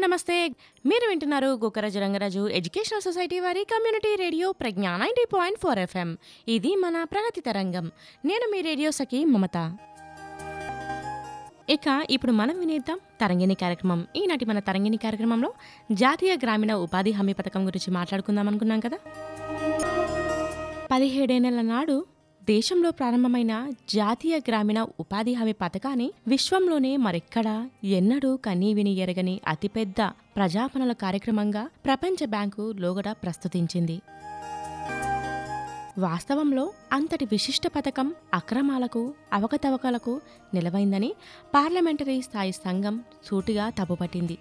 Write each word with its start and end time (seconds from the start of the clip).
నమస్తే. 0.00 0.48
మీరు 0.86 1.08
వింటున్నారు 1.08 1.46
గోకరాజు 1.46 1.98
రంగరాజు 1.98 2.48
ఎడ్యుకేషనల్ 2.48 3.02
సొసైటీ 3.02 3.40
వారి 3.40 3.64
community 3.64 4.16
radio 4.22 4.52
Pragna 4.52 4.88
ninety 4.88 5.24
point 5.32 5.60
four 5.60 5.78
FM. 5.78 6.18
ఇది 6.48 6.76
మన 6.76 7.04
ప్రగతి 7.04 7.40
తరంగం. 7.40 7.90
నేను 8.24 8.50
మీ 8.50 8.60
రేడియో 8.60 8.90
సఖి 8.90 9.24
మమత. 9.24 9.76
ఇక 11.70 12.06
ఇప్పుడు 12.10 12.32
మనం 12.32 12.58
వినేద్దాం 12.58 13.00
తరంగిణి 13.20 13.54
కార్యక్రమం. 13.54 14.06
ఈనాటి 14.16 14.44
మన 14.44 14.58
తరంగిణి 14.58 14.96
కార్యక్రమంలో 14.96 15.52
జాతీయ 15.92 16.34
గ్రామీణ 16.34 16.74
ఉపాధి 16.74 17.10
హామీ 17.10 17.32
పథకం 17.32 17.66
గురించి 17.66 17.94
మాట్లాడుకుందాం 17.94 18.48
అనుకున్నాం 18.48 18.80
కదా? 18.80 18.98
పదిహేడేళ్ళ 20.92 21.60
నాడు 21.60 22.06
దేశంలో 22.50 22.90
ప్రారంభమైన 22.90 23.54
జాతీయ 23.88 24.34
గ్రామీణ 24.48 24.80
ఉపాధి 25.00 25.32
హామీ 25.34 25.52
పథకాన్ని 25.52 26.06
విశ్వంలోనే 26.28 26.92
మరెక్కడా 26.96 27.54
ఎన్నడూ 27.96 28.30
కనీవిని 28.46 28.92
ఎరగని 28.96 29.34
అతిపెద్ద 29.46 30.00
ప్రజాపనుల 30.36 30.92
కార్యక్రమంగా 31.04 31.64
ప్రపంచ 31.84 32.26
బ్యాంకు 32.26 32.64
లోగడ 32.78 33.08
ప్రస్తుతించింది. 33.24 33.96
వాస్తవంలో 35.98 36.64
అంతటి 36.92 37.26
విశిష్ట 37.32 37.66
పథకం 37.76 38.08
అక్రమాలకు 38.34 39.02
అవకతవకలకు 39.32 40.14
నిలవైందని 40.54 41.10
పార్లమెంటరీ 41.54 42.18
స్థాయి 42.28 42.54
సంఘం 42.64 42.96
సూటిగా 43.24 43.66
తప్పుపట్టింది. 43.78 44.38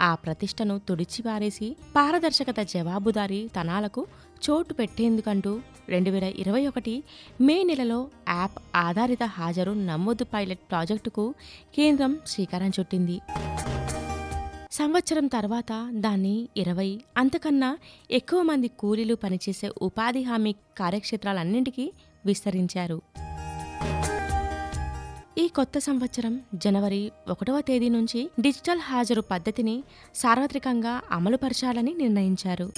ఆ 0.00 0.10
ప్రతిష్టను 0.14 0.74
తుడిచిపారేసి 0.88 1.66
పారదర్శకత 1.96 2.60
జవాబుదారీ 2.74 3.40
తనాలకు 3.56 4.02
చోటు 4.44 4.72
పెట్టేందుకంటూ 4.74 5.52
రెండు 5.88 6.10
వేల 6.10 6.24
ఇరవై 6.24 6.66
ఒకటి 6.66 7.02
మే 7.40 7.62
నెలలో 7.62 8.10
యాప్ 8.28 8.58
ఆధారిత 8.74 9.22
హాజరు 9.22 9.70
నమోదు 9.70 10.24
పైలట్ 10.24 10.60
ప్రాజెక్టుకు 10.70 11.34
కేంద్రం 11.74 12.20
శ్రీకారం 12.26 12.72
చుట్టింది. 12.80 13.20
సంవత్సరం 14.70 15.26
తర్వాత 15.26 15.90
దాన్ని 15.90 16.48
ఇరవై 16.56 17.00
అంతకన్నా 17.16 17.78
ఎక్కువ 18.10 18.42
మంది 18.42 18.68
కూలీలు 18.68 19.14
పనిచేసే 19.14 19.70
ఉపాధి 19.82 20.22
హామీ 20.22 20.54
కార్యక్షేత్రాలన్నింటికీ 20.78 21.92
విస్తరించారు. 22.26 23.02
ఈ 25.38 25.48
కొత్త 25.48 25.78
సంవత్సరం 25.78 26.40
జనవరి 26.54 27.12
ఒకటవ 27.28 27.60
తేదీ 27.60 27.88
నుంచి 27.88 28.30
డిజిటల్ 28.40 28.80
హాజరు 28.80 29.20
పద్ధతిని 29.20 29.84
సార్వత్రికంగా 30.14 31.02
అమలుపరచాలని 31.12 31.94
నిర్ణయించారు. 31.94 32.72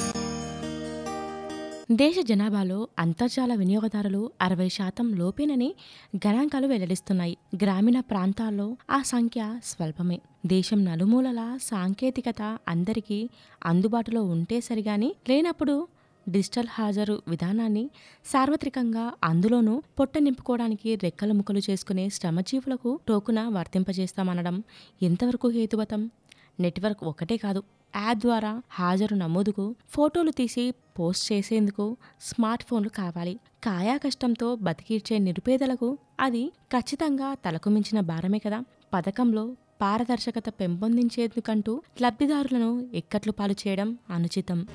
దేశ 1.91 2.15
జనాభాలో 2.21 2.89
అంతర్జాల 2.99 3.55
వినియోగదారులు 3.55 4.31
అరవై 4.41 4.69
శాతం 4.69 5.15
లోపేనని 5.15 5.75
గణాంకాలు 6.17 6.67
వెల్లడిస్తున్నాయి. 6.67 7.37
గ్రామీణ 7.57 8.01
ప్రాంతాల్లో 8.01 8.77
ఆ 8.91 9.03
సంఖ్య 9.03 9.61
స్వల్పమే. 9.65 10.21
దేశం 10.47 10.85
నలుమూలల 10.85 11.59
సాంకేతికత 11.63 12.59
అందరికీ 12.69 13.29
అందుబాటులో 13.67 14.23
ఉంటే 14.25 14.61
సరిగాని 14.61 15.15
లేనప్పుడు 15.29 15.89
డిజిటల్ 16.29 16.69
హాజరు 16.71 17.23
విధానాన్ని 17.29 17.91
సార్వత్రికంగా 18.25 19.13
అందులోనూ 19.25 19.83
పొట్ట 19.99 20.19
నింపుకోవడానికి 20.19 20.95
రెక్కల 20.95 21.33
ముక్కలు 21.33 21.59
చేసుకునే 21.71 22.09
శ్రమజీవులకు 22.09 23.01
టోకున 23.09 23.49
వర్తింపజేస్తామనడం 23.49 24.63
ఎంతవరకు 25.03 25.49
హేతువతం 25.49 26.11
నెట్వర్క్ 26.61 27.05
ఒకటే 27.05 27.37
కాదు 27.37 27.63
యాప్ 27.97 28.19
ద్వారా 28.19 28.63
హాజరు 28.71 29.15
నమోదుకు 29.15 29.77
ఫోటోలు 29.89 30.31
తీసి 30.31 30.75
పోస్ట్ 30.99 31.33
చేసేందుకు 31.33 31.97
స్మార్ట్ 32.21 32.65
ఫోన్లు 32.65 32.89
కావాలి. 32.89 33.39
కాయా 33.65 33.97
కష్టంతో 33.97 34.55
బతికిర్చే 34.55 35.19
నిరుపేదలకు 35.19 35.99
అది 36.21 36.53
ఖచ్చితంగా 36.73 37.35
తలకు 37.35 37.71
మించిన 37.71 38.01
భారమే 38.01 38.39
కదా. 38.39 38.65
పథకంలో 38.95 39.57
పారదర్శకత 39.83 40.49
పెంపొందించేందుకంటూ 40.49 41.83
లబ్ధిదారులను 42.03 42.89
ఇక్కట్లు 42.95 43.33
పాలు 43.33 43.53
చేయడం 43.53 43.99
అనుచితం. 44.11 44.67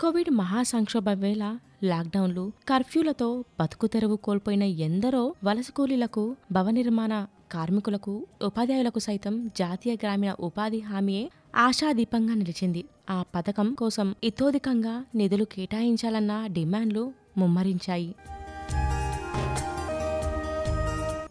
కోవిడ్ 0.00 0.30
మహాసంక్షోభ 0.30 1.08
వేళ 1.08 1.44
లాక్డౌన్లు 1.84 2.52
కర్ఫ్యూలతో 2.68 3.44
బతుకు 3.60 3.86
తెరువు 3.86 4.16
కోల్పోయిన 4.16 4.62
ఎందరో 4.62 5.34
వలస 5.44 5.68
కూలీలకు 5.76 6.36
భవ 6.52 6.70
నిర్మాణ 6.70 7.12
కార్మికులకు 7.52 8.14
ఉపాధ్యాయులకు 8.46 8.98
సైతం 8.98 9.50
జాతీయ 9.56 9.94
గ్రామీణ 9.94 10.34
ఉపాధి 10.40 10.80
హామీయే 10.80 11.30
ఆశాదీపంగా 11.56 12.34
నిలిచింది. 12.34 12.82
ఆ 13.10 13.24
పథకం 13.34 13.74
కోసం 13.74 14.14
ఇతోధికంగా 14.24 15.04
నిధులు 15.14 15.44
కేటాయించాలన్న 15.44 16.46
డిమాండ్లు 16.46 17.12
ముమ్మరించాయి. 17.38 18.14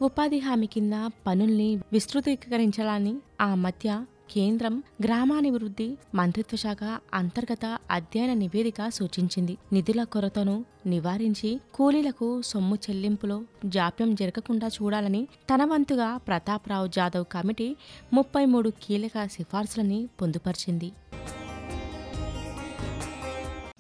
ఉపాధి 0.02 0.40
హామీ 0.40 0.68
కింద 0.68 0.94
పనుల్ని 1.28 1.76
విస్తృతీకరించాలని 1.94 3.14
ఆ 3.42 3.56
మధ్య 3.56 4.06
కేంద్రం 4.34 4.84
గ్రామాభివృద్ధి 5.04 5.98
మంత్రిత్వ 6.16 6.58
శాఖ 6.58 7.00
అంతర్గత 7.14 7.80
అధ్యయన 7.92 8.34
నివేదిక 8.34 8.90
సూచించింది. 8.90 9.58
నిధుల 9.74 10.04
కొరతను 10.04 10.66
నివారించి 10.86 11.60
కూలీలకు 11.74 12.42
సొమ్ము 12.42 12.76
చెల్లింపులో 12.76 13.44
జాప్యం 13.66 14.16
జరగకుండా 14.16 14.68
చూడాలని 14.68 15.28
తన 15.54 15.64
వంతుగా 15.64 16.18
ప్రతాప్రావు 16.18 16.88
జాదవ్ 16.88 17.26
కమిటీ 17.32 17.76
ముప్పై 18.14 18.46
మూడు 18.46 18.70
కీలక 18.70 19.26
సిఫార్సులని 19.26 20.08
పొందుపరిచింది. 20.22 20.92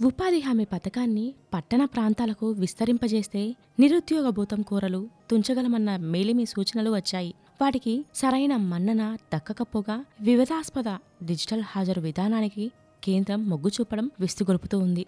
ఉపాధి 0.05 0.39
హామీ 0.39 0.65
పథకాన్ని 0.65 1.33
పట్టణ 1.53 1.85
ప్రాంతాలకు 1.85 2.51
విస్తరింపజేస్తే 2.51 3.55
నిరుద్యోగ 3.79 4.29
భూతం 4.29 4.61
కూరలు 4.61 5.09
తుంచగలమన్న 5.31 5.97
మేలిమి 5.97 6.45
సూచనలు 6.45 6.91
వచ్చాయి. 6.91 7.35
వాటికి 7.61 7.93
సరైన 8.15 8.55
మన్నన 8.71 9.03
దక్కకపోగా 9.33 9.95
వివాదాస్పద 10.21 10.89
డిజిటల్ 11.23 11.63
హాజరు 11.67 12.01
విధానానికి 12.01 12.65
కేంద్రం 13.03 13.49
మొగ్గు 13.49 13.69
చూపడం 13.69 14.11
విస్తుగొలుపుతూ 14.19 14.79
ఉంది. 14.79 15.03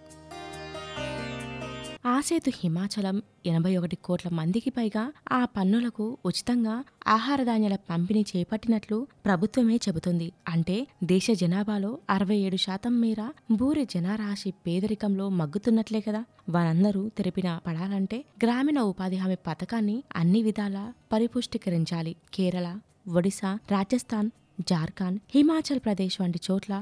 ఆసేతు 2.07 2.51
హిమాచలం 2.55 3.17
ఎనభై 3.45 3.77
ఒకటి 3.77 3.95
కోట్ల 3.95 4.29
మందికి 4.29 4.69
పైగా 4.69 5.01
ఆ 5.31 5.45
పన్నులకు 5.45 6.17
ఉచితంగా 6.25 6.75
ఆహార 7.07 7.43
ధాన్యాల 7.43 7.75
పంపిణీ 7.89 8.25
చేపట్టినట్లు 8.31 8.97
ప్రభుత్వమే 9.25 9.75
చెబుతుంది. 9.75 10.27
అంటే 10.47 10.77
దేశ 11.03 11.27
జనాభాలో 11.31 11.97
అరవై 12.09 12.35
ఏడు 12.35 12.55
శాతం 12.55 13.01
మేర 13.01 13.21
బూరి 13.51 13.85
జనారాశి 13.85 14.51
పేదరికంలో 14.67 15.29
మగ్గుతున్నట్లే 15.39 16.01
కదా. 16.01 16.21
వారందరూ 16.49 17.09
తెరిపిన 17.17 17.59
పడాలంటే 17.67 18.19
గ్రామీణ 18.43 18.79
ఉపాధి 18.91 19.15
హామీ 19.15 19.37
పథకాన్ని 19.47 20.03
అన్ని 20.15 20.41
విధాలా 20.41 20.85
పరిపుష్టీకరించాలి. 21.13 22.15
కేరళ 22.33 22.69
ఒడిశా 23.15 23.59
రాజస్థాన్ 23.71 24.29
జార్ఖండ్ 24.69 25.21
హిమాచల్ 25.35 25.79
ప్రదేశ్ 25.79 26.21
వంటి 26.21 26.39
చోట్ల 26.47 26.73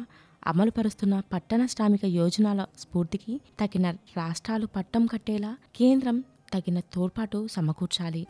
అమలుపరుస్తున్న 0.48 1.20
పట్టణ 1.34 1.66
శ్రామిక 1.66 2.06
యోజనాల 2.06 2.66
స్ఫూర్తికి 2.80 3.42
తగిన 3.60 3.92
రాష్ట్రాలు 3.92 4.66
పట్టం 4.66 5.06
కట్టేలా 5.06 5.58
కేంద్రం 5.76 6.24
తగిన 6.54 6.80
తోడ్పాటు 6.80 7.48
సమకూర్చాలి. 7.48 8.28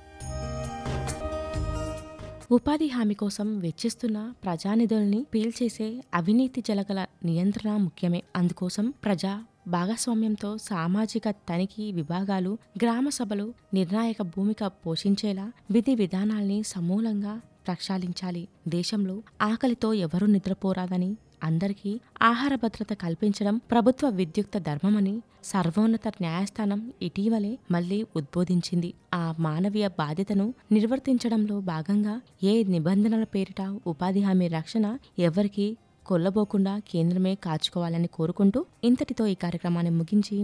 ఉపాధి 2.52 2.88
హామీ 2.88 3.14
కోసం 3.14 3.59
వెచ్చిస్తున్న 3.59 4.34
ప్రజానిధుల్ని 4.44 5.25
పీల్చేసే 5.34 6.04
అవినీతి 6.14 6.62
జలగల 6.62 7.06
నియంత్రణ 7.25 7.78
ముఖ్యమే. 7.78 8.24
అందుకోసం 8.36 8.94
ప్రజా 9.04 9.44
భాగస్వామ్యంతో 9.68 10.58
సామాజిక 10.58 11.30
తనిఖీ 11.30 11.92
విభాగాలు 11.92 12.58
గ్రామ 12.84 13.09
సభలు 13.09 13.54
నిర్ణాయక 13.74 14.22
భూమిక 14.22 14.64
పోషించేలా 14.64 15.52
విధి 15.72 15.96
విధానాల్ని 15.96 16.64
సమూలంగా 16.64 17.42
ప్రక్షాళించాలి. 17.68 18.48
దేశంలో 18.68 19.24
ఆకలితో 19.42 19.94
ఎవరూ 19.94 20.28
నిద్రపోరాదని 20.28 21.18
అందరికీ 21.41 21.91
ఆహార 22.22 22.56
భద్రత 22.56 22.94
కల్పించడం 22.94 23.56
ప్రభుత్వ 23.72 24.09
విద్యుక్త 24.09 24.57
ధర్మమని 24.57 25.16
సర్వోన్నత 25.44 26.07
న్యాయస్థానం 26.22 26.79
ఇటీవలే 27.01 27.51
మళ్ళీ 27.72 28.00
ఉద్బోధించింది. 28.16 28.90
ఆ 29.13 29.23
మానవీయ 29.40 29.88
బాధ్యతను 30.00 30.45
నిర్వర్తించడంలో 30.72 31.59
భాగంగా 31.59 32.15
ఏ 32.44 32.63
నిబంధనల 32.68 33.24
పేరిట 33.33 33.62
ఉపాధి 33.88 34.19
హామీ 34.19 34.48
రక్షణ 34.48 34.86
ఎవరికీ 35.19 35.68
కొల్లబోకుండా 36.06 36.80
కేంద్రమే 36.89 37.36
కాచుకోవాలని 37.44 38.07
కోరుకుంటూ 38.07 38.60
ఇంతటితో 38.83 39.27
ఈ 39.27 39.36
కార్యక్రమాన్ని 39.36 39.92
ముగించి 39.92 40.36